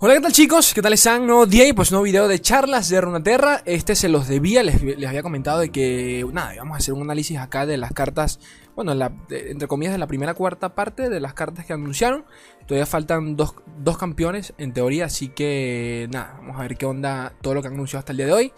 [0.00, 0.74] Hola, ¿qué tal chicos?
[0.74, 1.26] ¿Qué tal están?
[1.26, 3.62] Nuevo día y pues nuevo video de charlas de Runaterra.
[3.64, 7.02] Este se los debía, les, les había comentado de que, nada, íbamos a hacer un
[7.02, 8.38] análisis acá de las cartas,
[8.76, 8.92] bueno,
[9.28, 12.24] entre comillas, de la primera cuarta parte de las cartas que anunciaron.
[12.68, 17.32] Todavía faltan dos, dos campeones en teoría, así que nada, vamos a ver qué onda
[17.40, 18.52] todo lo que han anunciado hasta el día de hoy.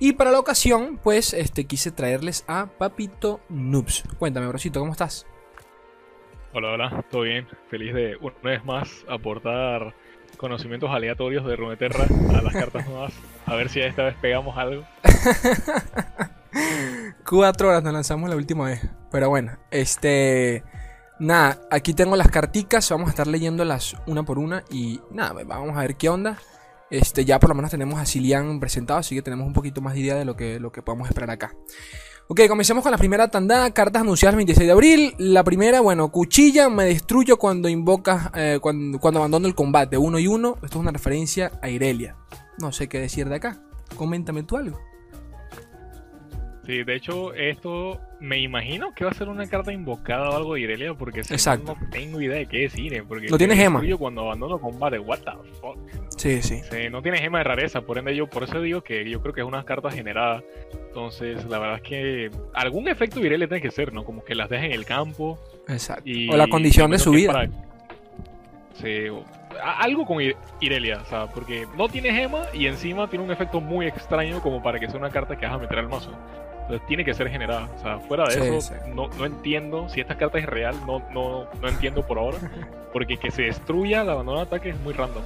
[0.00, 4.02] Y para la ocasión, pues, este, quise traerles a Papito Noobs.
[4.18, 5.24] Cuéntame, brocito, ¿cómo estás?
[6.52, 7.46] Hola, hola, todo bien.
[7.68, 9.94] Feliz de una vez más aportar
[10.36, 13.12] conocimientos aleatorios de Runeterra a las cartas nuevas.
[13.46, 14.84] A ver si esta vez pegamos algo.
[17.28, 18.80] Cuatro horas nos lanzamos la última vez.
[19.10, 20.64] Pero bueno, este.
[21.18, 22.88] Nada, aquí tengo las carticas.
[22.90, 24.64] Vamos a estar leyéndolas una por una.
[24.70, 26.38] Y nada, vamos a ver qué onda.
[26.90, 29.00] Este, ya por lo menos tenemos a Cilian presentado.
[29.00, 31.30] Así que tenemos un poquito más de idea de lo que, lo que podemos esperar
[31.30, 31.54] acá.
[32.32, 33.68] Ok, comencemos con la primera tanda.
[33.72, 35.14] Cartas anunciadas el 26 de abril.
[35.18, 36.68] La primera, bueno, cuchilla.
[36.68, 38.30] Me destruyo cuando invocas.
[38.36, 39.98] eh, cuando, cuando abandono el combate.
[39.98, 40.54] Uno y uno.
[40.62, 42.14] Esto es una referencia a Irelia.
[42.58, 43.60] No sé qué decir de acá.
[43.96, 44.78] Coméntame tú algo.
[46.70, 50.54] Sí, de hecho, esto me imagino que va a ser una carta invocada o algo
[50.54, 51.74] de Irelia, porque si no, Exacto.
[51.80, 53.02] no tengo idea de qué es Ire.
[53.02, 53.80] Porque No tiene gema.
[53.80, 55.00] destruyo cuando abandono combate.
[55.00, 55.76] What the fuck.
[56.16, 56.60] Sí, sí.
[56.70, 59.34] Sí, no tiene gema de rareza, por ende yo por eso digo que yo creo
[59.34, 60.44] que es una carta generada.
[60.86, 64.04] Entonces, la verdad es que algún efecto Irelia tiene que ser, ¿no?
[64.04, 65.40] Como que las deja en el campo.
[65.66, 66.02] Exacto.
[66.08, 67.32] Y o la condición de su vida.
[67.32, 67.50] para-
[68.74, 69.24] Sí, o-
[69.62, 73.60] algo con Ir- Irelia, o sea, porque no tiene gema y encima tiene un efecto
[73.60, 76.12] muy extraño como para que sea una carta que vas a meter al mazo.
[76.78, 77.68] Tiene que ser generada.
[77.78, 78.74] O sea, fuera de Sí, eso, sí.
[78.94, 82.38] No, no entiendo si esta carta es real, no, no, no entiendo por ahora.
[82.92, 85.22] Porque que se destruya el abandono de ataque es muy random.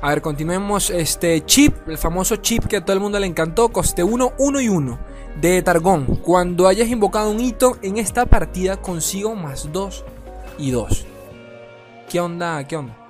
[0.00, 0.90] A ver, continuemos.
[0.90, 4.60] Este chip, el famoso chip que a todo el mundo le encantó, coste 1, 1
[4.60, 4.98] y 1
[5.40, 6.06] de Targón.
[6.22, 10.04] Cuando hayas invocado un hito en esta partida, consigo más 2
[10.58, 11.06] y 2.
[12.08, 12.62] ¿Qué onda?
[12.64, 13.03] ¿Qué onda?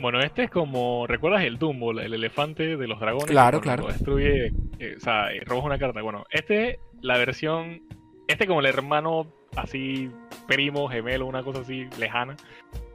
[0.00, 3.30] Bueno, este es como, ¿recuerdas el Dumbo, el elefante de los dragones?
[3.30, 3.86] Claro, claro.
[3.86, 6.00] destruye, eh, o sea, eh, robas una carta.
[6.00, 7.82] Bueno, este, la versión,
[8.26, 10.10] este como el hermano así,
[10.46, 12.36] primo, gemelo, una cosa así lejana.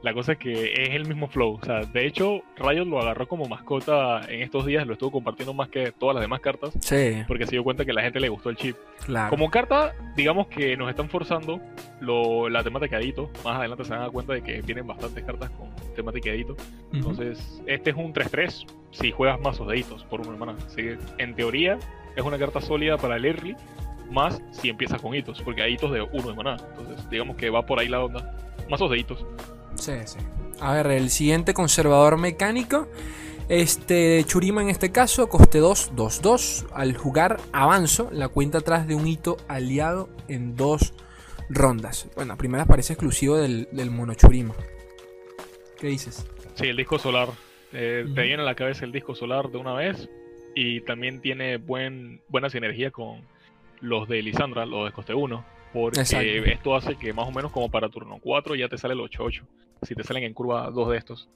[0.06, 1.58] La cosa es que es el mismo flow.
[1.60, 5.52] O sea, de hecho, Riot lo agarró como mascota en estos días, lo estuvo compartiendo
[5.52, 8.20] más que todas las demás cartas, Sí, porque se dio cuenta que a la gente
[8.20, 8.76] le gustó el chip.
[9.04, 9.30] claro.
[9.30, 11.60] Como carta, digamos que nos están forzando
[12.00, 13.30] lo, la temática de Edito.
[13.44, 16.36] Más adelante se van a dar cuenta de que vienen bastantes cartas con temática de
[16.36, 16.52] Edito.
[16.52, 16.66] Ujú.
[16.92, 20.54] Entonces, este es un 3-3 si juegas mazos de hitos por una hermana.
[20.66, 21.80] Así que, en teoría,
[22.14, 23.56] es una carta sólida para el early,
[24.08, 26.56] más si empiezas con hitos, porque hay hitos de uno de maná.
[26.78, 28.32] Entonces, digamos que va por ahí la onda.
[28.70, 29.26] Mazos de hitos.
[29.78, 30.18] Sí, sí.
[30.60, 32.88] A ver, el siguiente conservador mecánico.
[33.48, 36.66] Este Churima en este caso, coste 2, 2, 2.
[36.72, 40.94] Al jugar avanzo la cuenta atrás de un hito aliado en dos
[41.48, 42.08] rondas.
[42.16, 44.54] Bueno, la primera parece exclusivo del, del mono Churima.
[45.78, 46.26] ¿Qué dices?
[46.54, 47.28] Sí, el disco solar.
[47.72, 48.04] Eh.
[48.14, 50.08] Te viene a la cabeza el disco solar de una vez.
[50.54, 53.20] Y también tiene buen, buena sinergia con
[53.80, 55.44] los de Lisandra, los de coste 1.
[55.72, 56.26] Porque Exacto.
[56.26, 59.42] esto hace que más o menos como para turno 4 ya te sale el 8-8.
[59.82, 61.28] Si te salen en curva dos de estos.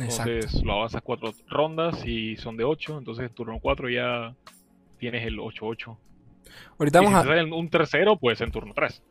[0.00, 0.32] Exacto.
[0.32, 2.98] Entonces lo avanzas cuatro rondas y son de 8.
[2.98, 4.34] Entonces turno 4 ya
[4.98, 5.96] tienes el 8-8.
[6.78, 9.02] Ahorita Y vamos si a, te sale un tercero, pues en turno 3.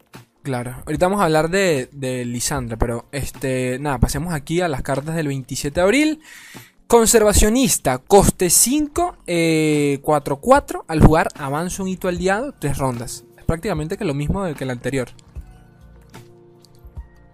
[0.41, 4.81] claro, ahorita vamos a hablar de, de Lisandra, pero este, nada, pasemos aquí a las
[4.83, 6.19] cartas del 27 de abril.
[6.87, 10.83] Conservacionista, coste 5, eh, 4-4.
[10.87, 13.25] Al jugar avanza un hito aliado, 3 rondas.
[13.37, 15.09] Es prácticamente que lo mismo que el anterior.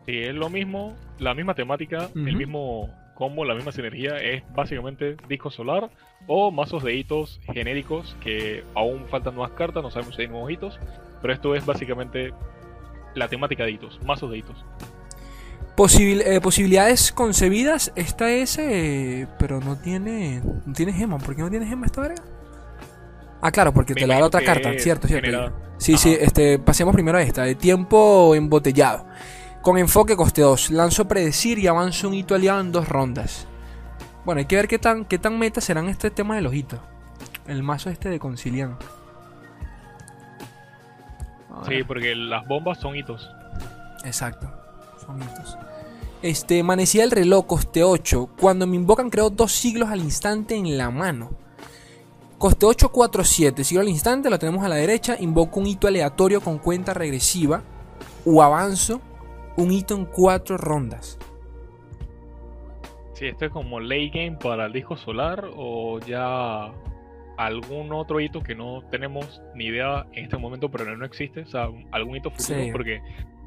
[0.06, 4.18] Sí, es lo mismo, la misma temática, el mismo combo, la misma sinergia.
[4.18, 5.90] Es básicamente disco solar
[6.28, 10.52] o mazos de hitos genéricos que aún faltan nuevas cartas, no sabemos si hay nuevos
[10.52, 10.80] hitos.
[11.22, 12.34] Pero esto es básicamente
[13.14, 14.66] la temática de hitos, mazos de hitos.
[15.76, 21.18] Posibil- eh, posibilidades concebidas, esta es, eh, pero no tiene, no tiene gema.
[21.20, 22.24] ¿Por qué no tiene gema esta verga?
[23.42, 25.26] Ah, claro, porque Me te la da otra carta, cierto, cierto.
[25.26, 25.54] generada.
[25.78, 29.06] Sí, sí, este, pasemos primero a esta, de tiempo embotellado.
[29.62, 33.46] Con enfoque coste 2, lanzo predecir y avanzo un hito aliado en dos rondas.
[34.26, 36.80] Bueno, hay que ver qué tan, qué tan meta serán este tema de los hitos.
[37.46, 38.80] El mazo este de conciliano.
[41.52, 43.30] A Sí, porque las bombas son hitos.
[44.04, 44.52] Exacto.
[45.06, 45.56] Son hitos.
[46.24, 48.30] Este, manecilla el reloj, coste 8.
[48.40, 51.30] Cuando me invocan, creo dos siglos al instante en la mano.
[52.40, 53.64] Coste 8, 4, 7.
[53.64, 55.18] Siglo al instante, lo tenemos a la derecha.
[55.20, 57.62] Invoco un hito aleatorio con cuenta regresiva.
[58.26, 59.02] O avanzo
[59.58, 61.18] un hito en 4 rondas.
[63.14, 66.72] Sí, esto es como late game para el disco solar o ya
[67.38, 71.42] algún otro hito que no tenemos ni idea en este momento, pero no existe.
[71.42, 72.70] O sea, algún hito futuro, Sí.
[72.72, 73.02] porque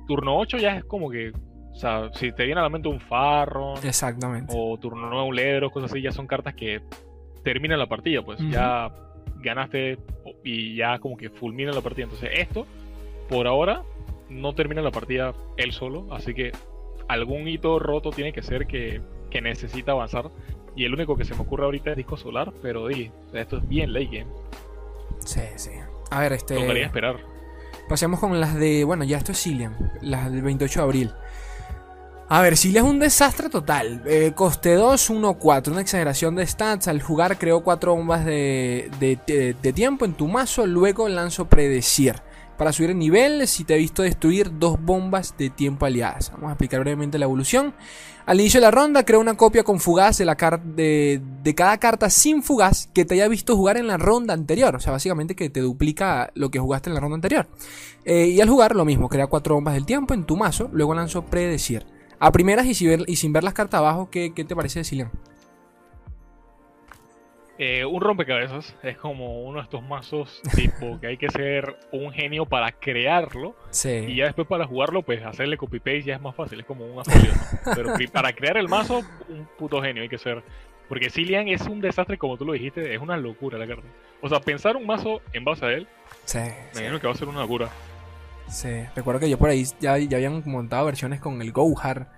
[0.06, 1.32] turno 8 ya es como que
[1.72, 4.54] O sea, si te viene a la mente un Farron Exactamente.
[4.56, 6.80] o turno nuevo un Ledros, cosas así, ya son cartas que
[7.42, 8.92] terminan la partida, pues ya
[9.40, 9.98] ganaste
[10.44, 12.04] y ya como que fulmina la partida.
[12.04, 12.64] Entonces, esto,
[13.28, 13.82] por ahora,
[14.29, 16.53] no termina la partida él solo, así que
[17.09, 19.00] algún hito roto tiene que ser que,
[19.31, 20.31] que necesita avanzar.
[20.76, 23.69] Y el único que se me ocurre ahorita es Disco Solar, pero di, esto es
[23.69, 24.26] bien late game.
[25.25, 25.71] Sí, sí.
[26.11, 26.55] A ver, este.
[26.56, 27.17] Tocaría esperar.
[27.88, 28.82] Pasemos con las de.
[28.85, 29.93] Bueno, ya esto es Cillian.
[30.03, 31.11] Las del 28 de abril.
[32.29, 34.03] A ver, Cillian es un desastre total.
[34.06, 35.73] Eh, coste 2, 1, 4.
[35.73, 36.88] Una exageración de stats.
[36.88, 40.67] Al jugar creo 4 bombas de, de- de- de tiempo en tu mazo.
[40.67, 42.17] Luego lanzo Predecir.
[42.56, 46.30] Para subir el nivel, si te he visto destruir dos bombas de tiempo aliadas.
[46.32, 47.74] Vamos a explicar brevemente la evolución.
[48.26, 52.08] Al inicio de la ronda, crea una copia con fugaz de, la de, cada carta
[52.08, 54.76] sin fugaz que te haya visto jugar en la ronda anterior.
[54.76, 57.48] O sea, básicamente que te duplica lo que jugaste en la ronda anterior.
[58.04, 60.70] Eh, y al jugar, lo mismo, crea cuatro bombas del tiempo en tu mazo.
[60.72, 61.84] Luego lanzo Predecir.
[62.20, 62.74] A primeras y
[63.16, 65.10] sin ver, las cartas abajo, ¿qué, te parece Cillian?
[67.56, 72.10] Eh, un rompecabezas es como uno de estos mazos tipo que hay que ser un
[72.12, 73.54] genio para crearlo
[74.08, 76.84] y ya después para jugarlo pues hacerle copy paste ya es más fácil, es como
[76.84, 77.72] un afolio, ¿no?
[77.76, 80.42] Pero para crear el mazo un puto genio hay que ser
[80.88, 83.86] porque Cillian es un desastre como tú lo dijiste, es una locura la carta.
[84.20, 85.86] O sea, pensar un mazo en base a él,
[86.24, 87.68] Sí, me sí, imagino que va a ser una locura.
[88.48, 88.82] sí.
[88.96, 92.08] Recuerdo que yo por ahí ya, ya habían montado versiones con el Gohar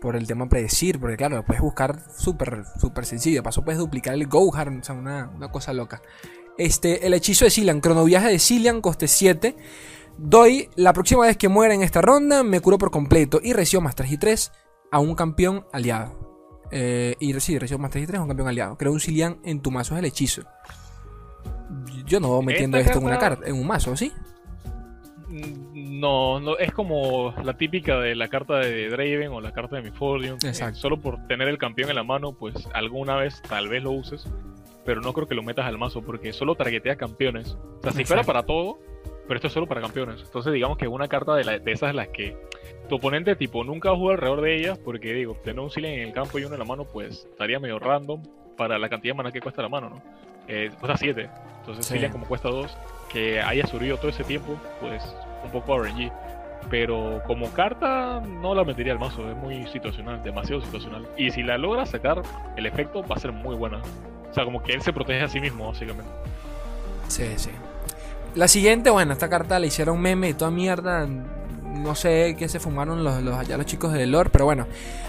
[0.00, 3.42] por el tema predecir, porque claro, lo puedes buscar súper súper sencillo.
[3.42, 6.02] Paso puedes duplicar el Gohar, o sea, una, una cosa loca.
[6.58, 9.56] Este, el hechizo de Cillian, cronoviaje de Cillian, coste 7.
[10.18, 13.80] Doy la próxima vez que muera en esta ronda, me curo por completo y recibo
[13.80, 14.52] más 3 y 3
[14.90, 16.68] a un campeón aliado.
[16.70, 18.76] Eh, y sí, recibo más 3 y 3 a un campeón aliado.
[18.76, 20.42] Creo un Cillian en tu mazo es el hechizo.
[22.06, 24.12] Yo no voy metiendo Esta esto en una carta, en un mazo, ¿sí?
[25.32, 29.82] No, no, es como la típica de la carta de Draven o la carta de
[29.82, 30.38] Miforium.
[30.38, 30.78] que Exacto.
[30.78, 34.26] solo por tener el campeón en la mano, pues alguna vez tal vez lo uses,
[34.84, 37.56] pero no creo que lo metas al mazo porque solo targetea campeones.
[37.78, 38.78] O sea, si fuera para todo,
[39.26, 40.20] pero esto es solo para campeones.
[40.22, 42.36] Entonces digamos que una carta de, la- de esas las que
[42.88, 45.94] tu oponente tipo nunca va a jugar alrededor de ellas porque digo, tener un Silen
[46.00, 48.22] en el campo y uno en la mano pues estaría medio random
[48.56, 50.02] para la cantidad de mana que cuesta la mano, ¿no?
[50.48, 51.30] Eh, cuesta 7.
[51.60, 51.94] Entonces Sí.
[51.94, 52.76] Silen como cuesta 2,
[53.12, 55.02] que haya subido todo ese tiempo, pues
[55.44, 56.10] un poco RNG.
[56.70, 61.06] Pero como carta no la metería al mazo, es muy situacional, demasiado situacional.
[61.16, 62.22] Y si la logra sacar,
[62.56, 63.82] el efecto va a ser muy buena.
[64.30, 66.10] O sea, como que él se protege a sí mismo, básicamente.
[67.08, 67.50] Sí, sí.
[68.34, 71.06] La siguiente, bueno, esta carta le hicieron meme y toda mierda.
[71.72, 74.66] No sé qué se fumaron los, allá los chicos de lore, pero bueno.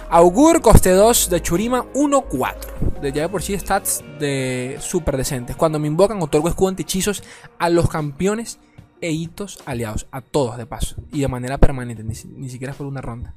[0.10, 3.00] Augur, coste 2 de Churima 1-4.
[3.02, 5.56] De ya de por sí stats de súper decentes.
[5.56, 7.24] Cuando me invocan, otorgo escudo antihechizos
[7.60, 8.60] a los campeones
[9.02, 10.08] e hitos aliados.
[10.12, 10.96] A todos, de paso.
[11.12, 13.34] Y de manera permanente, ni, ni siquiera por una ronda.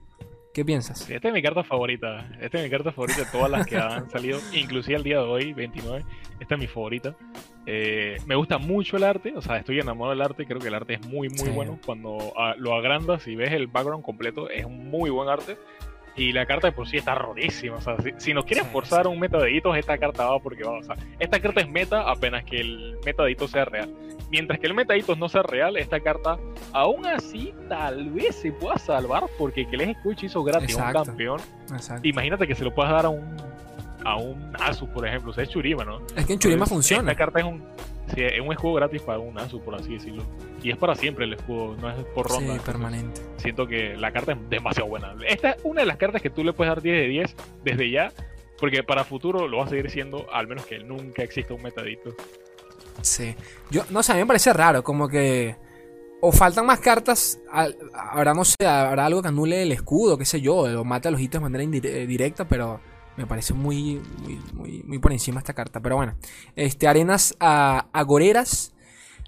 [0.56, 1.11] ¿Qué piensas?
[1.11, 2.26] Esta es mi carta favorita.
[2.41, 5.25] Esta es mi carta favorita de todas las que han salido, inclusive al día de
[5.25, 6.03] hoy, 29.
[6.41, 7.14] Esta es mi favorita.
[7.67, 10.47] Eh, me gusta mucho el arte, o sea, estoy enamorado del arte.
[10.47, 11.50] Creo que el arte es muy, muy Sí.
[11.50, 11.79] bueno.
[11.85, 15.58] Cuando ah, lo agrandas y ves el background completo, es un muy buen arte.
[16.17, 17.77] Y la carta de por sí está rodísima.
[17.77, 19.09] O sea, si, si nos quieren Sí, forzar sí.
[19.09, 20.79] un meta de hitos, esta carta va porque va.
[20.79, 23.93] O sea, esta carta es meta apenas que el meta de hitos sea real.
[24.31, 26.39] Mientras que el meta de hitos no sea real, esta carta
[26.73, 30.89] aún así tal vez se pueda salvar porque que les escuche hizo gratis a un
[30.89, 31.05] Exacto.
[31.05, 31.41] campeón.
[31.70, 32.08] Exacto.
[32.08, 33.37] Imagínate que se lo puedas dar a un
[34.05, 35.99] a un Asus, por ejemplo, o sea, es Churima, ¿no?
[36.17, 37.11] Es que en Churima Entonces, funciona.
[37.13, 37.63] Esta carta es un,
[38.15, 40.22] sí, es un escudo gratis para un Asus, por así decirlo.
[40.63, 42.55] Y es para siempre el escudo, no es por ronda.
[42.55, 43.20] Sí, permanente.
[43.36, 45.15] Siento que la carta es demasiado buena.
[45.29, 47.91] Esta es una de las cartas que tú le puedes dar 10 de 10 desde
[47.91, 48.13] ya,
[48.58, 52.15] porque para futuro lo va a seguir siendo, al menos que nunca exista un metadito.
[53.03, 53.34] Sí.
[53.70, 55.56] Yo, no sé, a mí me parece raro, como que.
[56.22, 57.39] O faltan más cartas,
[57.93, 61.10] habrá, no sé, habrá algo que anule el escudo, qué sé yo, o mate a
[61.10, 62.81] los hitos de manera indire- eh, directa, pero
[63.17, 65.81] me parece muy, muy, muy, muy por encima esta carta.
[65.81, 66.15] Pero bueno,
[66.55, 68.75] este, arenas a, agoreras,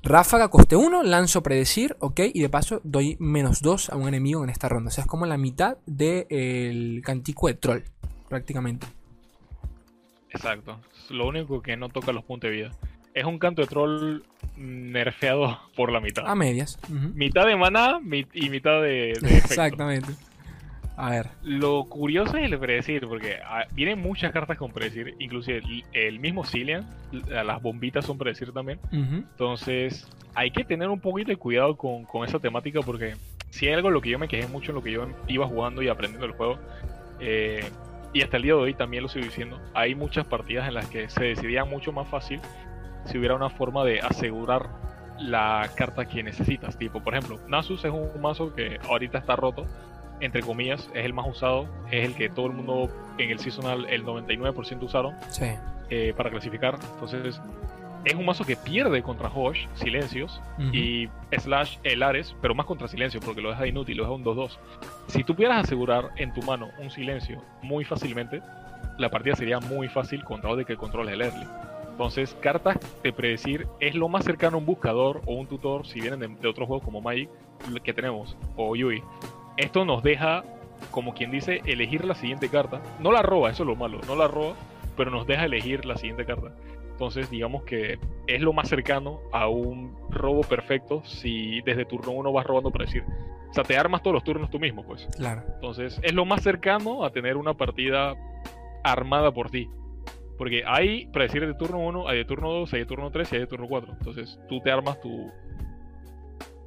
[0.03, 4.45] ráfaga, coste 1, lanzo predecir, ok, y de paso doy menos 2 a un enemigo
[4.45, 4.89] en esta ronda.
[4.89, 7.83] O sea, es como la mitad del cantico de troll,
[8.29, 8.87] prácticamente.
[10.31, 10.81] Exacto.
[11.11, 12.71] Lo único que no toca los puntos de vida.
[13.15, 14.23] Es un canto de troll
[14.57, 16.25] nerfeado por la mitad.
[16.27, 16.79] A medias.
[16.89, 17.99] Mitad de maná
[18.33, 19.49] y mitad de, de efecto.
[19.49, 20.13] Exactamente.
[20.99, 21.29] A ver.
[21.45, 26.19] Lo curioso es el predecir, porque ah, vienen muchas cartas con predecir, inclusive el, el
[26.19, 26.85] mismo Cillian,
[27.29, 28.81] las bombitas son predecir también.
[28.93, 29.23] ujú.
[29.31, 33.15] Entonces, hay que tener un poquito de cuidado con, con esa temática, porque
[33.51, 35.47] si hay algo en lo que yo me quejé mucho en lo que yo iba
[35.47, 36.59] jugando y aprendiendo el juego,
[37.21, 37.71] eh,
[38.13, 40.87] y hasta el día de hoy también lo sigo diciendo, hay muchas partidas en las
[40.89, 42.41] que se decidía mucho más fácil
[43.05, 44.69] si hubiera una forma de asegurar
[45.21, 46.77] la carta que necesitas.
[46.77, 49.65] Tipo, por ejemplo, Nasus es un mazo que ahorita está roto
[50.21, 53.87] entre comillas, es el más usado, es el que todo el mundo en el seasonal,
[53.89, 55.47] el 99% usaron Sí.
[55.91, 56.77] eh, para clasificar.
[56.95, 57.41] Entonces,
[58.05, 60.41] es un mazo que pierde contra Hosh, silencios,
[60.73, 64.25] y slash el Ares, pero más contra silencio, porque lo deja inútil, lo deja un
[64.25, 64.59] 2-2.
[65.09, 68.41] Si tú pudieras asegurar en tu mano un silencio muy fácilmente,
[68.99, 71.47] la partida sería muy fácil contra de que controles el early.
[71.91, 76.01] Entonces, cartas de predecir es lo más cercano a un buscador o un tutor, si
[76.01, 77.29] vienen de, de otros juegos como Magic,
[77.83, 79.03] que tenemos, o Yui.
[79.59, 80.45] Esto nos deja,
[80.93, 82.81] como quien dice, elegir la siguiente carta.
[83.01, 84.55] No la roba, eso es lo malo, no la roba,
[84.97, 86.53] pero nos deja elegir la siguiente carta.
[86.93, 92.33] Entonces, digamos que es lo más cercano a un robo perfecto si desde turno 1
[92.33, 93.05] vas robando para decir.
[93.51, 95.09] O sea, te armas todos los turnos tú mismo, pues.
[95.17, 95.43] Claro.
[95.55, 98.15] Entonces, es lo más cercano a tener una partida
[98.85, 99.69] armada por ti.
[100.37, 103.35] Porque hay predecir de turno 1, hay de turno 2, hay de turno 3 y
[103.35, 103.93] hay de turno 4.
[103.99, 105.33] Entonces, tú te armas tu,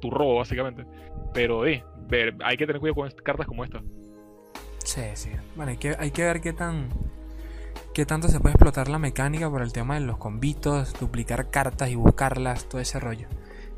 [0.00, 0.84] tu robo, básicamente.
[1.32, 1.84] Pero, eh,
[2.44, 3.82] hay que tener cuidado con cartas como esta.
[4.84, 5.30] Sí, sí.
[5.56, 6.88] Bueno, hay que, hay que ver qué tan.
[7.94, 11.90] qué tanto se puede explotar la mecánica por el tema de los convitos, duplicar cartas
[11.90, 13.28] y buscarlas, todo ese rollo.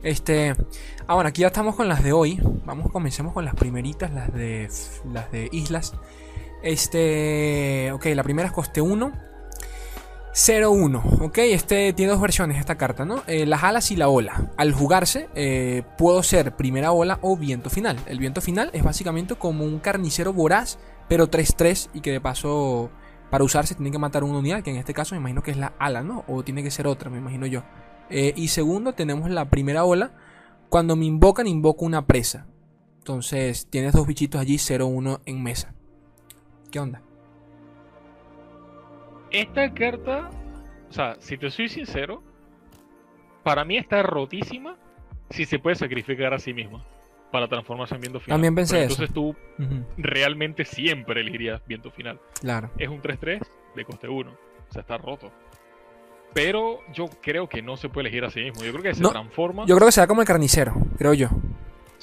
[0.02, 0.54] Este.
[1.06, 2.38] Ah, bueno, aquí ya estamos con las de hoy.
[2.64, 4.68] Vamos, comencemos con las primeritas, las de.
[5.12, 5.94] las de islas.
[6.62, 7.90] Este.
[7.92, 9.33] Ok, la primera es coste 1.
[10.34, 13.22] 0-1, ok, este tiene dos versiones esta carta, ¿no?
[13.28, 14.50] Eh, las alas y la ola.
[14.56, 18.00] Al jugarse, eh, puedo ser primera ola o viento final.
[18.06, 22.90] El viento final es básicamente como un carnicero voraz, pero 3-3 y que de paso,
[23.30, 25.56] para usarse, tiene que matar una unidad, que en este caso me imagino que es
[25.56, 26.24] la ala, ¿no?
[26.26, 27.62] O tiene que ser otra, me imagino yo.
[28.10, 30.16] Eh, y segundo, tenemos la primera ola.
[30.68, 32.48] Cuando me invocan, invoco una presa.
[32.98, 35.74] Entonces, tienes dos bichitos allí, 0-1 en mesa.
[36.72, 37.03] ¿Qué onda?
[39.34, 40.30] Esta carta,
[40.88, 42.22] o sea, si te soy sincero,
[43.42, 44.76] para mí está rotísima
[45.30, 46.84] si se puede sacrificar a sí misma
[47.32, 48.36] para transformarse en viento final.
[48.36, 49.02] También pensé Pero eso.
[49.02, 49.36] Entonces tú
[49.96, 52.20] realmente siempre elegirías viento final.
[52.40, 52.70] claro.
[52.78, 53.40] Es un 3-3
[53.74, 54.30] de coste 1.
[54.30, 55.32] O sea, está roto.
[56.32, 58.64] Pero yo creo que no se puede elegir a sí mismo.
[58.64, 59.64] Yo creo que se No, transforma.
[59.66, 61.28] Yo creo que será como el carnicero, creo yo.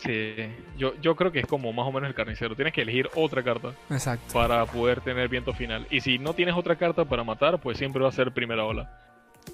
[0.03, 0.35] Sí,
[0.77, 2.55] yo, yo creo que es como más o menos el carnicero.
[2.55, 4.33] Tienes que elegir otra carta Exacto.
[4.33, 5.85] para poder tener viento final.
[5.91, 8.89] Y si no tienes otra carta para matar, pues siempre va a ser primera ola.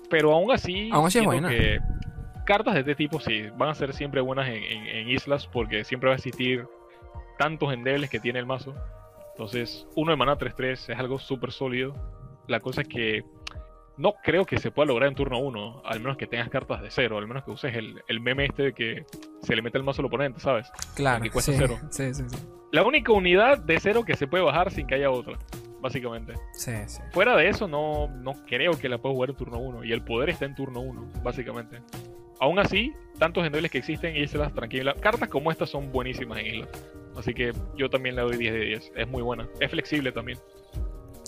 [0.10, 1.50] Pero aún así, Aún así es buena.
[1.50, 1.80] que
[2.46, 5.84] cartas de este tipo sí van a ser siempre buenas en, en- en islas porque
[5.84, 6.66] siempre va a existir
[7.38, 8.74] tantos endebles que tiene el mazo.
[9.32, 11.94] Entonces, uno de mana 3-3 es algo súper sólido.
[12.48, 13.24] La cosa es que
[13.98, 16.92] no creo que se pueda lograr en turno 1, al menos que tengas cartas de
[16.92, 19.06] cero, al menos que uses el, el meme este de que
[19.42, 20.72] se le mete el mazo al oponente, ¿sabes?
[20.96, 21.24] Claro.
[21.24, 21.78] que cuesta sí, cero.
[21.90, 22.38] Sí, sí, sí.
[22.72, 25.38] La única unidad de cero que se puede bajar sin que haya otra,
[25.82, 26.34] básicamente.
[26.54, 27.02] Sí, sí.
[27.12, 29.86] Fuera de eso, no, no creo que la puedas jugar en turno 1.
[29.86, 31.82] Y el poder está en turno 1, básicamente.
[32.40, 34.96] Aún así, tantos endebles que existen, islas tranquilas.
[35.00, 36.70] Cartas como estas son buenísimas en islas.
[37.16, 38.92] Así que yo también le doy 10 de 10.
[38.96, 39.48] Es muy buena.
[39.60, 40.38] Es flexible también.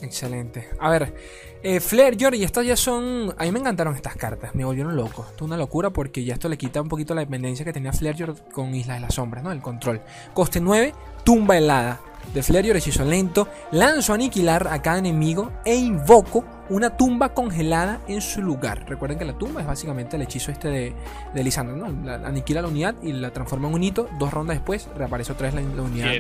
[0.01, 0.70] Excelente.
[0.79, 1.13] A ver,
[1.62, 3.34] eh, Flair, y estas ya son.
[3.38, 5.24] A mí me encantaron estas cartas, me volvieron loco.
[5.29, 7.91] Esto es una locura porque ya esto le quita un poquito la dependencia que tenía
[7.91, 9.51] Flair con Islas de las Sombras, ¿no?
[9.51, 10.01] El control.
[10.34, 12.00] Coste 9, tumba helada.
[12.34, 13.48] De Flair, hechizo lento.
[13.72, 18.86] Lanzo aniquilar a cada enemigo e invoco una tumba congelada en su lugar.
[18.88, 20.94] Recuerden que la tumba es básicamente el hechizo este de,
[21.34, 22.06] de Lisandro, ¿no?
[22.06, 24.08] La- aniquila la unidad y la transforma en un hito.
[24.20, 26.12] Dos rondas después reaparece otra vez la, unidad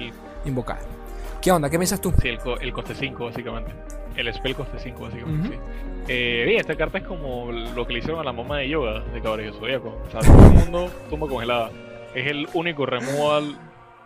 [0.45, 0.79] invocada.
[1.41, 1.69] ¿Qué onda?
[1.69, 2.13] ¿Qué piensas tú?
[2.21, 3.71] sí, el, co- el coste 5, básicamente.
[4.15, 5.47] El spell coste 5, básicamente.
[5.49, 5.57] Ujú.
[5.57, 5.59] sí.
[6.07, 9.01] Eh, bien, esta carta es como lo que le hicieron a la mamá de yoga
[9.01, 10.01] de Caballero Zodíaco.
[10.07, 11.71] O sea, todo el mundo tumba congelada.
[12.15, 13.57] Es el único removal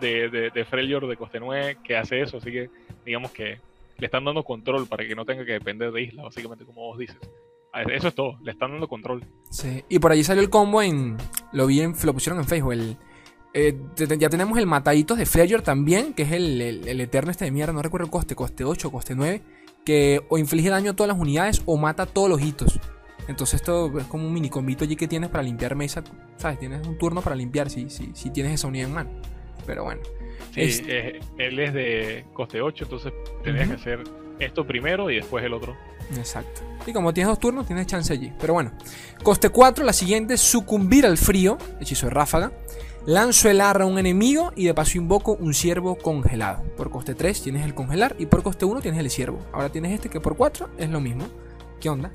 [0.01, 2.37] de, de, de Freljord de coste 9 que hace eso.
[2.37, 2.69] Así que,
[3.05, 3.59] digamos que
[3.97, 6.97] le están dando control para que no tenga que depender de isla, básicamente, como vos
[6.97, 7.17] dices.
[7.91, 9.23] Eso es todo, le están dando control.
[9.49, 11.17] Sí, y por allí salió el combo en.
[11.53, 11.93] Lo vi en.
[12.03, 12.73] Lo pusieron en Facebook.
[12.73, 12.97] El,
[13.53, 17.31] eh, te- ya tenemos el mataditos de Fledger también, que es el, el, el eterno
[17.31, 19.41] este de mierda, no recuerdo el coste, coste 8 coste 9,
[19.85, 22.79] que o inflige daño a todas las unidades o mata todos los hitos.
[23.27, 26.03] Entonces esto es como un mini combito allí que tienes para limpiar mesa,
[26.37, 26.59] ¿sabes?
[26.59, 29.09] Tienes un turno para limpiar si, si, si tienes esa unidad en mano.
[29.65, 30.01] Pero bueno.
[30.53, 33.75] Sí, Es- eh, él es de coste 8, entonces tendrías Ujú.
[33.77, 34.03] que hacer
[34.39, 35.75] esto primero y después el otro.
[36.17, 36.61] Exacto.
[36.85, 38.33] Y como tienes dos turnos, tienes chance allí.
[38.41, 38.73] Pero bueno.
[39.23, 41.57] Coste 4, la siguiente, sucumbir al frío.
[41.79, 42.51] Hechizo de ráfaga.
[43.05, 46.63] Lanzo el arra a un enemigo y de paso invoco un ciervo congelado.
[46.77, 49.39] Por coste 3 tienes el congelar y por coste 1 tienes el ciervo.
[49.51, 51.27] Ahora tienes este que por 4 es lo mismo.
[51.81, 52.13] ¿Qué onda?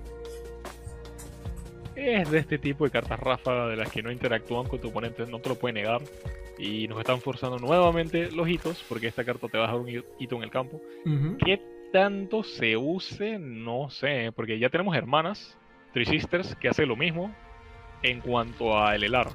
[1.95, 5.27] Es de este tipo de cartas ráfaga de las que no interactúan con tu oponente,
[5.27, 6.01] no te lo puede negar.
[6.59, 10.05] Y nos están forzando nuevamente los hitos, porque esta carta te va a dejar un
[10.19, 10.81] hito en el campo.
[11.45, 11.61] ¿Qué
[11.93, 13.39] tanto se use?
[13.39, 15.59] No sé, porque ya tenemos hermanas,
[15.93, 17.31] Three Sisters, que hace lo mismo
[18.03, 19.29] en cuanto a el helar.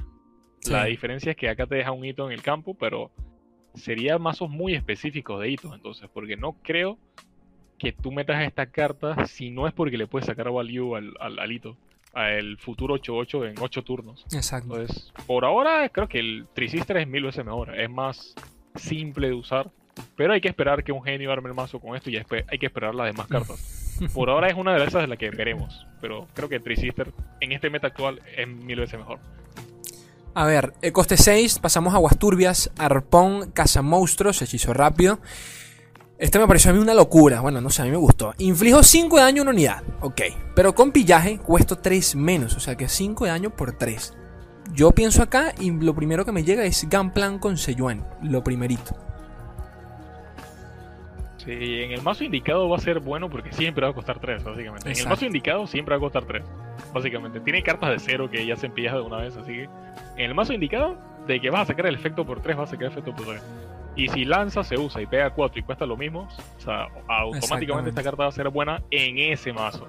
[0.63, 0.71] Sí.
[0.71, 3.11] La diferencia es que acá te deja un hito en el campo, pero
[3.75, 6.97] sería mazos muy específicos de hitos, entonces, porque no creo
[7.77, 11.39] que tú metas esta carta si no es porque le puedes sacar value al, al,
[11.39, 11.75] al hito,
[12.13, 14.25] al futuro 8-8 en 8 turnos.
[14.33, 14.79] Exacto.
[14.79, 18.35] Entonces, por ahora creo que el Trisister es mil veces mejor, es más
[18.75, 19.69] simple de usar,
[20.15, 22.65] pero hay que esperar que un genio arme el mazo con esto y hay que
[22.65, 23.79] esperar las demás cartas.
[24.13, 27.51] Por ahora es una de esas de las que veremos, pero creo que Trisister en
[27.51, 29.19] este meta actual es mil veces mejor.
[30.35, 35.19] A ver, coste 6, pasamos a Aguas Turbias, Arpón, Cazamonstruos, hechizo rápido.
[36.17, 37.41] Este me pareció a mí una locura.
[37.41, 38.33] Bueno, no sé, a mí me gustó.
[38.37, 39.83] Inflijo 5 de daño a una unidad.
[40.01, 40.21] Ok.
[40.55, 42.55] Pero con pillaje cuesto 3 menos.
[42.55, 44.13] O sea que 5 de daño por 3.
[44.73, 48.07] Yo pienso acá y lo primero que me llega es Gunplan con Seiyuan.
[48.21, 48.95] Lo primerito.
[51.45, 54.43] Sí, en el mazo indicado va a ser bueno porque siempre va a costar 3,
[54.43, 54.91] básicamente.
[54.91, 56.43] En el mazo indicado siempre va a costar 3,
[56.93, 57.39] básicamente.
[57.41, 59.69] Tiene cartas de 0 que ya se empieza de una vez, así que en
[60.29, 60.97] el mazo indicado,
[61.27, 63.25] de que vas a sacar el efecto por 3, vas a sacar el efecto por
[63.25, 63.41] 3.
[63.95, 67.89] Y si lanza, se usa y pega 4 y cuesta lo mismo, o sea, automáticamente
[67.89, 69.87] esta carta va a ser buena en ese mazo.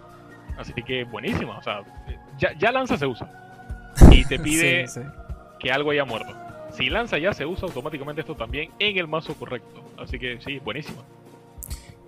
[0.59, 1.83] Así que buenísima, o sea,
[2.39, 3.29] ya, ya lanza, se usa.
[4.11, 5.07] Y te pide Sí, sí.
[5.61, 6.35] que algo haya muerto.
[6.73, 9.83] Si lanza ya se usa automáticamente esto también en el mazo correcto.
[9.97, 11.03] Así que sí, buenísima.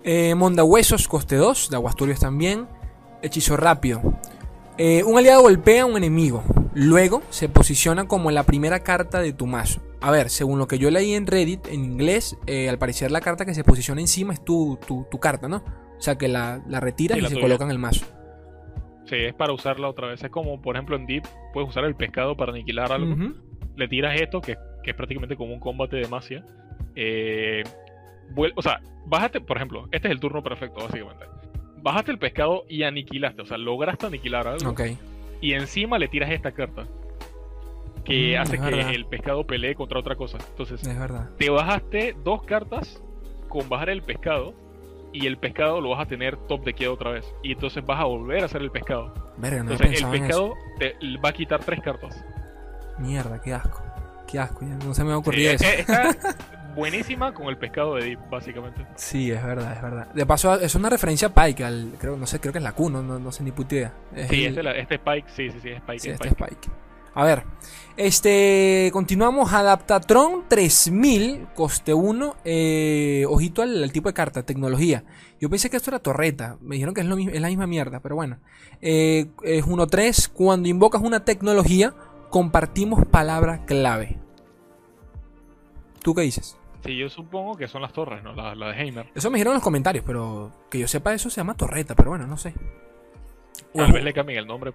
[0.09, 2.65] Eh, Mondahuesos, coste 2, de Aguas Turbias también.
[3.21, 4.01] Hechizo rápido.
[4.77, 6.43] Eh, un aliado golpea a un enemigo.
[6.73, 9.81] Luego se posiciona como la primera carta de tu mazo.
[9.99, 13.19] A ver, según lo que yo leí en Reddit, en inglés, eh, al parecer la
[13.19, 15.57] carta que se posiciona encima es tu, tu- tu carta, ¿no?
[15.57, 18.05] O sea que la, la retiras y la se coloca en el mazo.
[19.07, 20.23] Sí, es para usarla otra vez.
[20.23, 23.11] Es como, por ejemplo, en Deep puedes usar el pescado para aniquilar algo.
[23.13, 23.33] Ujú.
[23.75, 26.45] Le tiras esto, que, que es prácticamente como un combate de magia.
[26.95, 27.63] Eh,
[28.55, 31.25] o sea, bájate, por ejemplo, este es el turno perfecto, básicamente.
[31.81, 33.41] Bajaste el pescado y aniquilaste.
[33.41, 34.69] O sea, lograste aniquilar algo.
[34.71, 34.81] Ok.
[35.41, 36.85] Y encima le tiras esta carta.
[38.03, 38.93] Que Mm, hace que verdad.
[38.93, 40.37] el pescado pelee contra otra cosa.
[40.49, 41.29] Entonces, Es verdad.
[41.37, 43.01] te bajaste dos cartas
[43.49, 44.53] con bajar el pescado.
[45.13, 47.25] Y el pescado lo vas a tener top de queda otra vez.
[47.41, 49.13] Y entonces vas a volver a hacer el pescado.
[49.37, 52.23] Verga, no Entonces el en pescado te va a quitar tres cartas.
[52.99, 53.81] Mierda, qué asco.
[54.29, 55.65] Qué asco, ya no se me ha ocurrido eh, eso.
[55.65, 56.35] eh, está
[56.77, 58.85] buenísima con el pescado de Deep, básicamente.
[58.95, 60.13] Sí, es verdad, es verdad.
[60.13, 62.71] De paso, es una referencia a Pike, al, creo, no sé, creo que es la
[62.71, 63.93] Q, no, no, no sé ni puta idea.
[64.15, 65.99] Es Sí, el- este, la- este Spike, sí, sí, sí, es Spike.
[65.99, 66.51] Sí, es este Spike.
[66.53, 66.87] es Spike.
[67.15, 67.43] A ver,
[67.97, 69.51] este, continuamos.
[69.51, 72.35] Adaptatron 3000, coste 1.
[72.45, 75.03] eh, ojito al, al tipo de carta, tecnología.
[75.41, 76.57] Yo pensé que esto era torreta.
[76.61, 78.37] Me dijeron que es, lo mismo, es la misma mierda, pero bueno.
[78.81, 80.29] Eh, es 1-3.
[80.31, 81.95] Cuando invocas una tecnología,
[82.29, 84.19] compartimos palabra clave.
[86.03, 86.55] ¿Tú qué dices?
[86.85, 88.33] Sí, yo supongo que son las torres, ¿no?
[88.33, 89.07] La, la de Heimer.
[89.15, 92.09] Eso me dijeron en los comentarios, pero que yo sepa, eso se llama torreta, pero
[92.11, 92.53] bueno, no sé.
[93.73, 94.71] Tal vez le cambien el nombre.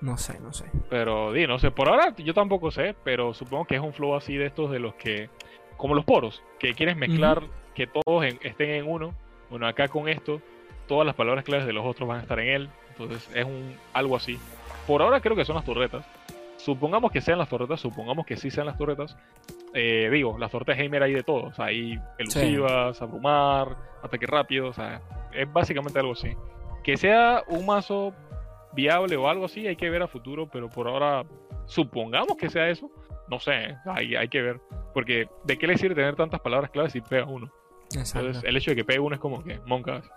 [0.00, 0.64] No sé, no sé.
[0.90, 4.14] Pero, di, no sé, por ahora yo tampoco sé, pero supongo que es un flow
[4.14, 5.28] así de estos de los que,
[5.76, 7.42] como los poros, que quieres mezclar,
[7.74, 9.14] que todos en- estén en uno.
[9.50, 10.40] Bueno, acá con esto,
[10.86, 12.68] todas las palabras claves de los otros van a estar en él.
[12.90, 14.38] Entonces es un algo así.
[14.86, 16.04] Por ahora creo que son las torretas.
[16.58, 19.16] Supongamos que sean las torretas, supongamos que sí sean las torretas.
[19.74, 21.44] Eh, digo, las torretas Heimer hay de todo.
[21.44, 24.68] O sea, hay elusivas, abrumar, ataque rápido.
[24.68, 25.02] O sea,
[25.32, 26.34] es básicamente algo así.
[26.82, 28.14] Que sea un mazo
[28.72, 31.24] viable o algo así, hay que ver a futuro, pero por ahora
[31.66, 32.90] supongamos que sea eso.
[33.28, 34.60] No sé, hay, hay que ver.
[34.94, 37.52] Porque ¿de qué le sirve tener tantas palabras claves si pega uno?
[37.94, 38.20] Exacto.
[38.20, 40.10] Entonces el hecho de que pegue uno es como que monkas.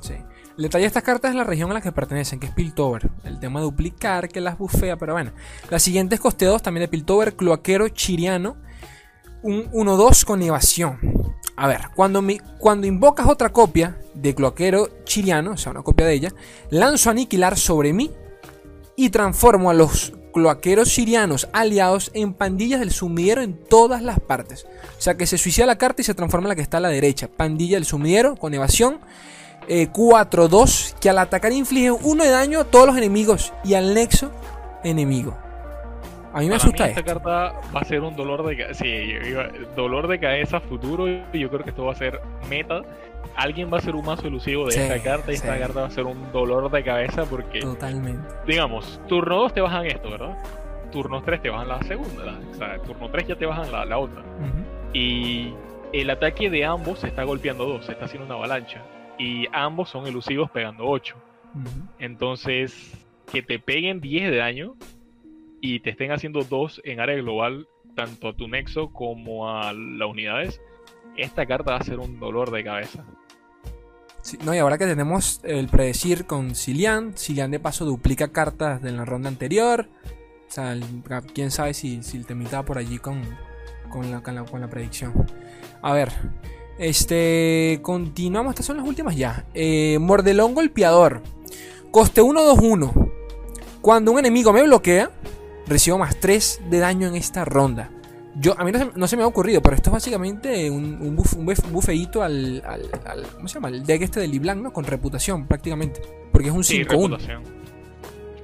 [0.00, 0.14] Sí.
[0.56, 3.10] El detalle de estas cartas es la región a la que pertenecen, que es Piltover.
[3.24, 5.32] El tema de duplicar, que las bufea, pero bueno.
[5.70, 8.56] Las siguientes coste 2 también de Piltover, Cloaquero Chiriano.
[9.42, 10.98] Un 1-2 con evasión.
[11.56, 16.06] A ver, cuando, mi- cuando invocas otra copia de Cloaquero Chiriano, o sea, una copia
[16.06, 16.32] de ella,
[16.70, 18.10] lanzo aniquilar sobre mí
[18.96, 24.66] y transformo a los cloaqueros sirianos aliados en pandillas del sumidero en todas las partes.
[24.96, 26.80] O sea que se suicida la carta y se transforma en la que está a
[26.80, 27.28] la derecha.
[27.28, 29.00] Pandilla del sumidero con evasión.
[29.68, 33.94] Eh, 4-2 que al atacar inflige 1 de daño a todos los enemigos y al
[33.94, 34.30] nexo
[34.84, 35.36] enemigo.
[36.34, 37.12] A mí me Para asusta mí esta esto.
[37.12, 38.82] carta va a ser un dolor de cabeza.
[38.84, 39.12] Sí,
[39.76, 41.06] dolor de cabeza futuro.
[41.08, 42.80] Y yo creo que esto va a ser meta.
[43.36, 45.30] Alguien va a ser un mazo elusivo de Sí, esta carta.
[45.30, 48.26] Y esta carta va a ser un dolor de cabeza porque, Totalmente.
[48.46, 50.36] digamos, turno 2 te bajan esto, ¿verdad?
[50.90, 52.24] Turno 3 te bajan la segunda.
[52.24, 54.22] la- o sea, turno 3 ya te bajan la, la otra.
[54.94, 55.52] Y
[55.92, 58.80] el ataque de ambos se está golpeando dos, se está haciendo una avalancha.
[59.18, 61.14] Y ambos son elusivos pegando 8.
[61.54, 61.68] Ujú.
[61.98, 62.92] Entonces,
[63.30, 64.74] que te peguen 10 de daño
[65.60, 70.08] y te estén haciendo 2 en área global, tanto a tu nexo como a las
[70.08, 70.60] unidades,
[71.16, 73.04] esta carta va a ser un dolor de cabeza.
[74.22, 78.80] Sí, no, y ahora que tenemos el predecir con Cilian, Cilian de paso duplica cartas
[78.80, 79.88] de la ronda anterior.
[80.48, 80.84] O sea, el-
[81.34, 83.20] quién sabe si, si el temita va por allí con,
[83.90, 85.12] con la, con la, con la predicción.
[85.82, 86.10] A ver.
[86.82, 87.78] Este.
[87.82, 88.50] Continuamos.
[88.52, 89.44] Estas son las últimas ya.
[89.54, 91.22] Eh, Mordelón golpeador.
[91.90, 93.10] Coste 1-2-1.
[93.80, 95.10] Cuando un enemigo me bloquea,
[95.66, 97.90] recibo más 3 de daño en esta ronda.
[98.34, 100.98] Yo, a mí no se, no se me ha ocurrido, pero esto es básicamente un,
[101.02, 103.68] un, buff, un bufeíto al, al, al- ¿Cómo se llama?
[103.68, 104.72] El deck este de Liblanc, ¿no?
[104.72, 106.00] Con reputación, prácticamente.
[106.32, 106.88] Porque es un Sí, 5-1.
[106.88, 107.42] reputación.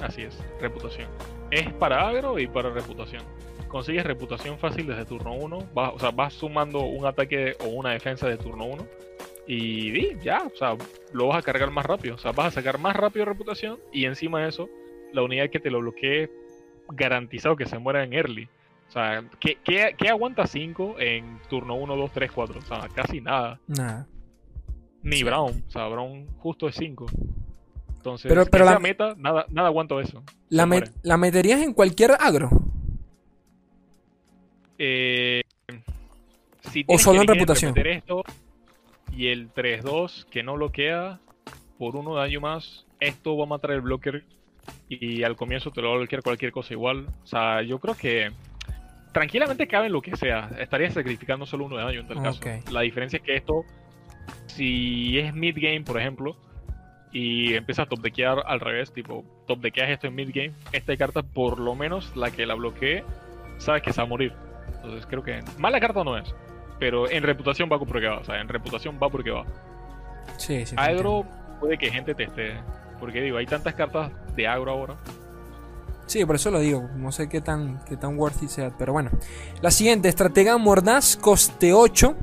[0.00, 1.08] Así es, reputación.
[1.50, 3.22] Es para agro y para reputación.
[3.68, 5.68] Consigues reputación fácil desde turno 1.
[5.74, 8.86] Vas, o sea, vas sumando un ataque o una defensa de turno 1.
[9.46, 10.76] Y di, ya, o sea,
[11.12, 12.14] lo vas a cargar más rápido.
[12.14, 13.78] O sea, vas a sacar más rápido reputación.
[13.92, 14.68] Y encima de eso,
[15.12, 16.30] la unidad que te lo bloquee,
[16.88, 18.48] garantizado que se muera en early.
[18.88, 22.58] O sea, ¿qué, qué, qué aguanta 5 en turno 1, 2, 3, 4?
[22.58, 23.60] O sea, casi nada.
[23.66, 24.06] Nada.
[25.02, 25.22] Ni.
[25.22, 25.62] Brown.
[25.66, 27.06] O sea, Brown justo es 5.
[28.08, 30.22] Entonces, Pero- que pero la- sea meta, nada, nada aguanto eso.
[30.48, 32.50] La, me- la meterías en cualquier agro.
[34.78, 35.42] Eh,
[36.70, 37.74] si O solo en reputación.
[37.76, 38.22] esto
[39.12, 41.18] y el 3-2 que no bloquea
[41.78, 44.24] por uno de daño más, esto va a matar el blocker
[44.88, 47.06] y al comienzo te lo va a bloquear cualquier cosa igual.
[47.24, 48.30] O sea, yo creo que
[49.12, 50.50] tranquilamente cabe en lo que sea.
[50.60, 52.38] Estaría sacrificando solo uno de daño en tal caso.
[52.40, 52.70] Ok.
[52.70, 53.64] La diferencia es que esto,
[54.46, 56.36] si es mid game, por ejemplo,
[57.12, 60.96] y empiezas a top deckear al revés, tipo, top deckeas esto en mid game, esta
[60.96, 63.04] carta, por lo menos la que la bloquee,
[63.58, 64.32] sabes que se va a morir.
[64.76, 66.34] Entonces creo que mala carta no es.
[66.78, 68.18] Pero en reputación va porque va.
[68.18, 69.44] O sea, en reputación va porque va.
[70.36, 70.74] Sí, sí.
[70.78, 71.24] Agro
[71.60, 72.54] puede que gente te esté.
[73.00, 74.94] Porque digo, hay tantas cartas de agro ahora.
[76.06, 76.88] Sí, por eso lo digo.
[76.96, 78.72] No sé qué tan, qué tan worthy sea.
[78.78, 79.10] Pero bueno.
[79.60, 82.16] La siguiente, estratega mordaz, coste 8.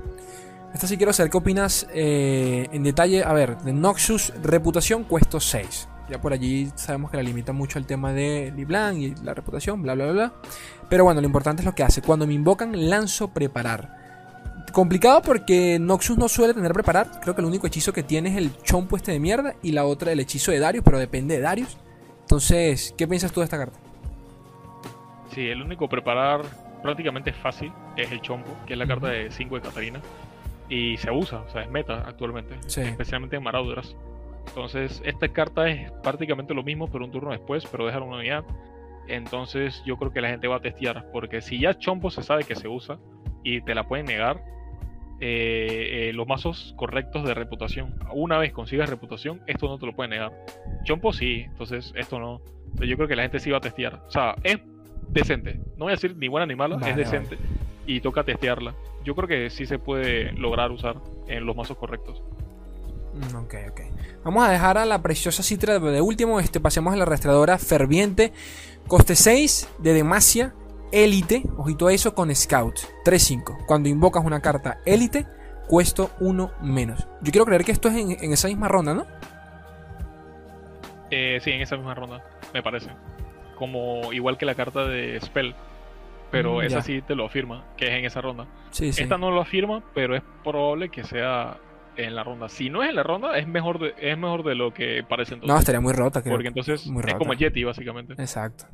[0.75, 3.23] Esta sí quiero saber qué opinas eh, en detalle.
[3.23, 5.87] A ver, de Noxus, reputación, cuesto 6.
[6.09, 9.81] Ya por allí sabemos que la limita mucho el tema de Liblan y la reputación,
[9.81, 10.33] bla, bla, bla, bla.
[10.89, 12.01] Pero bueno, lo importante es lo que hace.
[12.01, 14.65] Cuando me invocan, lanzo preparar.
[14.73, 17.21] Complicado porque Noxus no suele tener preparar.
[17.21, 19.55] Creo que el único hechizo que tiene es el chompo este de mierda.
[19.63, 21.77] Y la otra el hechizo de Darius, pero depende de Darius.
[22.19, 23.79] Entonces, ¿qué piensas tú de esta carta?
[25.33, 26.41] Sí, el único preparar
[26.83, 30.01] prácticamente fácil es el Chompo, que es la carta de 5 de Catarina.
[30.69, 32.55] Y se usa, o sea, es meta actualmente.
[32.67, 32.81] Sí.
[32.81, 33.95] Especialmente en Marauders.
[34.47, 38.43] Entonces, esta carta es prácticamente lo mismo, pero un turno después, pero dejar una unidad.
[39.07, 41.09] Entonces, yo creo que la gente va a testear.
[41.11, 42.97] Porque si ya Chompo se sabe que se usa
[43.43, 44.41] y te la pueden negar,
[45.21, 47.95] eh, eh, los mazos correctos de reputación.
[48.13, 50.33] Una vez consigas reputación, esto no te lo pueden negar.
[50.83, 52.41] Chompo sí, entonces esto no.
[52.85, 54.01] Yo creo que la gente sí va a testear.
[54.07, 54.59] O sea, es
[55.09, 55.59] decente.
[55.77, 57.37] No voy a decir ni buena ni mala, Vale, es decente.
[57.85, 58.73] Y toca testearla.
[59.03, 62.21] Yo creo que sí se puede lograr usar en los mazos correctos.
[63.13, 63.81] Mm, Ok, ok.
[64.23, 66.39] Vamos a dejar a la preciosa Citra de último.
[66.39, 68.33] Este, pasemos a la rastreadora ferviente.
[68.87, 70.53] Coste 6 de Demacia.
[70.91, 71.43] Élite.
[71.57, 72.79] Ojito a eso con Scout.
[73.05, 73.65] 3-5.
[73.67, 75.25] Cuando invocas una carta Élite,
[75.67, 77.07] cuesto 1 menos.
[77.21, 79.05] Yo quiero creer que esto es en, en esa misma ronda, ¿no?
[81.11, 82.89] Eh, sí, en esa misma ronda, me parece.
[83.57, 85.55] Como igual que la carta de Spell.
[86.35, 88.47] Pero Mm, esa sí te lo afirma, que es en esa ronda.
[88.71, 89.03] Sí, sí.
[89.03, 91.57] Esta no lo afirma, pero es probable que sea
[91.97, 92.49] en la ronda.
[92.49, 95.31] Si no es en la ronda, es mejor de, es mejor de lo que parece
[95.31, 95.59] No, entonces.
[95.59, 96.35] estaría muy rota, creo.
[96.35, 97.17] porque entonces muy es rota.
[97.19, 98.13] como Yeti, básicamente.
[98.13, 98.65] Exacto.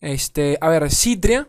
[0.00, 1.48] Este, a ver, Citria.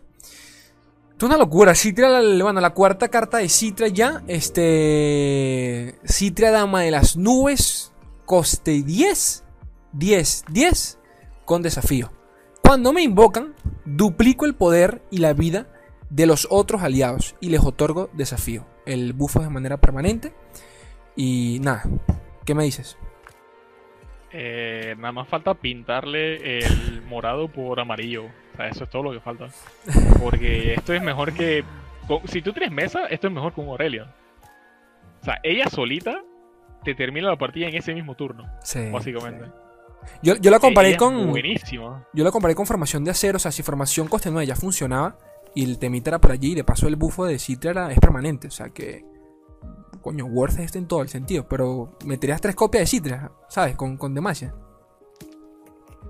[1.16, 1.74] Es una locura.
[1.74, 2.08] Citria,
[2.42, 4.22] bueno, la cuarta carta de Citria ya.
[4.26, 5.94] Este.
[6.04, 7.92] Citria, dama de las nubes.
[8.24, 9.44] Coste 10.
[9.92, 10.98] 10, 10.
[11.44, 12.10] Con desafío.
[12.62, 13.54] Cuando me invocan,
[13.96, 15.66] duplico el poder y la vida
[16.08, 18.66] de los otros aliados y les otorgo desafío.
[18.86, 20.32] El bufo es de manera permanente.
[21.16, 21.84] Y nada.
[22.44, 22.96] ¿Qué me dices?
[24.32, 28.26] Eh, nada más falta pintarle el morado por amarillo.
[28.26, 29.48] O sea, eso es todo lo que falta.
[30.20, 31.64] Porque esto es mejor que.
[32.24, 34.08] Si tú tienes mesa, esto es mejor con Aurelion.
[35.20, 36.22] O sea, ella solita
[36.82, 39.44] te termina la partida en ese mismo turno, Sí, básicamente.
[40.22, 41.30] Yo, yo la comparé con.
[41.30, 42.06] Buenísima.
[42.12, 45.16] Yo lo comparé con formación de acero, o sea, si formación coste 9 ya funcionaba
[45.54, 48.48] y el temita era por allí y de paso el bufo de Citra es permanente,
[48.48, 49.04] o sea que
[50.00, 53.76] coño, worth este en todo el sentido, pero meterías tres copias de Citra, ¿sabes?
[53.76, 54.54] Con, con Demacia.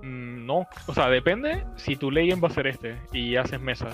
[0.03, 3.89] Mm, no, o sea, depende si tu legend va a ser este y haces mesa.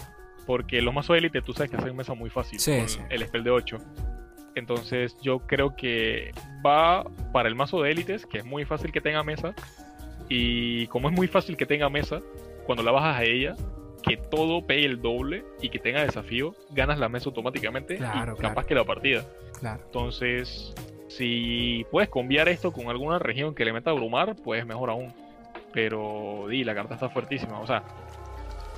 [0.47, 3.01] Porque los mazos de élite tú sabes que hacen mesa muy fácil Sí, con sí.
[3.11, 3.79] el spell de 8.
[4.55, 6.31] Entonces yo creo que
[6.65, 9.55] va para el mazo de élites, que es muy fácil que tenga mesa.
[10.29, 12.21] Y como es muy fácil que tenga mesa,
[12.67, 13.55] cuando la bajas a ella,
[14.03, 18.37] que todo pegue el doble y que tenga desafío, ganas la mesa automáticamente Claro, y
[18.37, 18.67] capaz claro.
[18.69, 19.25] que la partida.
[19.61, 19.83] Claro.
[19.87, 20.75] Entonces,
[21.09, 25.13] si puedes cambiar esto con alguna región que le meta abrumar, pues mejor aún.
[25.73, 27.61] Pero, di, la carta está fuertísima.
[27.61, 27.83] O sea,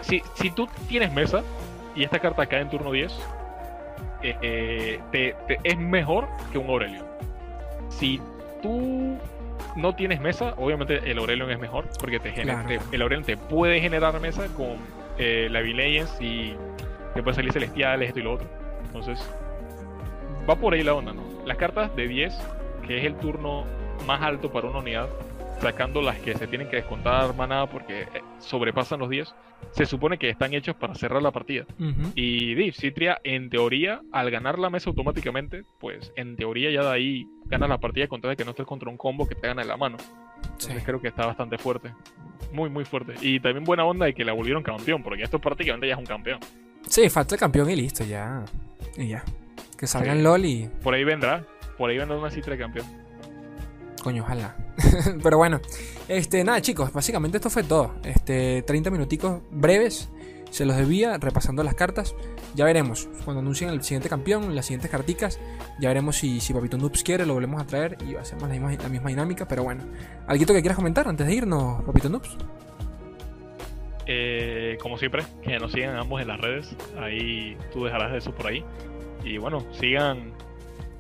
[0.01, 1.43] si, si tú tienes mesa
[1.95, 3.13] y esta carta cae en turno 10,
[4.23, 7.05] eh, eh, te- te- es mejor que un Aurelion.
[7.89, 8.21] Si
[8.63, 9.17] tú
[9.77, 12.85] no tienes mesa, obviamente el Aurelion es mejor, porque te genera, Claro.
[12.89, 14.77] te- el Aurelion te puede generar mesa con
[15.19, 16.55] eh, la V-Legends y
[17.15, 18.47] te puede salir celestiales, esto y lo otro.
[18.87, 19.19] Entonces,
[20.49, 21.23] va por ahí la onda, ¿no?
[21.45, 22.39] Las cartas de 10,
[22.87, 23.65] que es el turno
[24.07, 25.09] más alto para una unidad,
[25.61, 28.07] sacando las que se tienen que descontar manada porque eh,
[28.39, 29.35] sobrepasan los 10,
[29.73, 31.65] se supone que están hechos para cerrar la partida.
[32.15, 36.91] Y Div, Citria, en teoría, al ganar la mesa automáticamente, pues en teoría ya de
[36.91, 39.47] ahí ganas la partida con tal de que no estés contra un combo que te
[39.49, 39.97] gana en la mano.
[39.99, 40.07] Sí.
[40.69, 41.93] Entonces creo que está bastante fuerte.
[42.53, 43.15] Muy, muy fuerte.
[43.21, 46.07] Y también buena onda de que la volvieron campeón, porque esto prácticamente ya es un
[46.07, 46.39] campeón.
[46.89, 48.45] Sí, falta el campeón y listo, ya.
[48.97, 49.25] Y ya.
[49.77, 50.23] Que salga Sí.
[50.23, 50.69] LOL y.
[50.83, 51.45] Por ahí vendrá.
[51.77, 52.87] Por ahí vendrá una Citria campeón.
[54.03, 54.57] Coño, ojalá.
[55.23, 55.61] Pero bueno,
[56.09, 57.95] este, nada, chicos, básicamente esto fue todo.
[58.05, 60.09] Este, 30 minuticos breves.
[60.51, 62.15] Se los debía, repasando las cartas.
[62.55, 63.09] Ya veremos.
[63.25, 65.39] Cuando anuncien el siguiente campeón, las siguientes carticas,
[65.79, 68.73] ya veremos si, si Papito Noobs quiere, lo volvemos a traer y hacemos la misma,
[68.73, 69.47] la misma dinámica.
[69.47, 69.85] Pero bueno,
[70.27, 72.37] ¿algo que quieras comentar antes de irnos, Papito Noobs?
[74.07, 76.75] Eh, como siempre, que nos sigan ambos en las redes.
[76.99, 78.65] Ahí tú dejarás eso por ahí.
[79.23, 80.33] Y bueno, sigan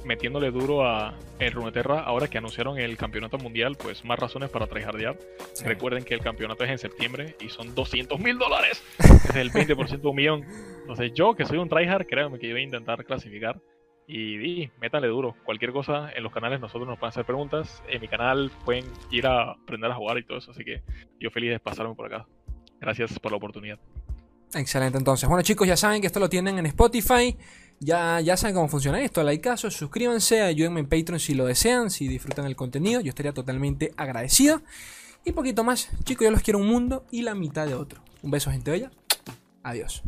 [0.09, 4.67] metiéndole duro a el Runeterra ahora que anunciaron el campeonato mundial, pues más razones para
[4.67, 5.19] tryhardear.
[5.53, 5.65] Sí.
[5.65, 8.83] Recuerden que el campeonato es en septiembre y son 200 mil dólares.
[9.29, 10.45] Es el 20% de un millón.
[10.81, 13.61] Entonces yo, que soy un tryhard, créanme que yo voy a intentar clasificar.
[14.07, 15.37] Y, y métanle duro.
[15.45, 17.83] Cualquier cosa en los canales nosotros nos pueden hacer preguntas.
[17.89, 20.53] En mi canal pueden ir a aprender a jugar y todo eso.
[20.53, 20.83] Así que
[21.21, 22.27] yo feliz de pasarme por acá.
[22.81, 23.79] Gracias por la oportunidad.
[24.55, 25.29] Excelente, entonces.
[25.29, 27.37] Bueno, chicos, ya saben que esto lo tienen en Spotify.
[27.81, 29.23] Ya, ya saben cómo funciona esto.
[29.23, 33.01] Like caso, suscríbanse, ayúdenme en Patreon si lo desean, si disfrutan el contenido.
[33.01, 34.63] Yo estaría totalmente agradecido.
[35.25, 35.89] Y poquito más.
[36.05, 38.03] Chicos, yo los quiero un mundo y la mitad de otro.
[38.23, 38.91] Un beso, gente bella.
[39.63, 40.03] Adiós.